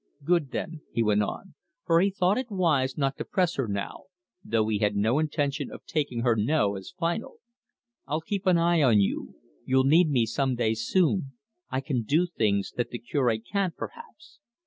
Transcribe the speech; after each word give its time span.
"Good, 0.23 0.49
then," 0.49 0.81
he 0.91 1.03
went 1.03 1.21
on, 1.21 1.53
for 1.85 2.01
he 2.01 2.09
thought 2.09 2.39
it 2.39 2.49
wise 2.49 2.97
not 2.97 3.19
to 3.19 3.23
press 3.23 3.53
her 3.57 3.67
now, 3.67 4.05
though 4.43 4.67
he 4.67 4.79
had 4.79 4.95
no 4.95 5.19
intention 5.19 5.69
of 5.71 5.85
taking 5.85 6.21
her 6.21 6.35
no 6.35 6.75
as 6.75 6.95
final. 6.97 7.37
"I'll 8.07 8.21
keep 8.21 8.47
an 8.47 8.57
eye 8.57 8.81
on 8.81 8.99
you. 8.99 9.35
You'll 9.63 9.83
need 9.83 10.09
me 10.09 10.25
some 10.25 10.55
day 10.55 10.73
soon; 10.73 11.33
I 11.69 11.81
can 11.81 12.01
do 12.01 12.25
things 12.25 12.71
that 12.77 12.89
the 12.89 12.97
Cure 12.97 13.37
can't, 13.37 13.75
perhaps." 13.75 14.39